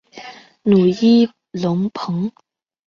[0.63, 2.31] 努伊隆蓬。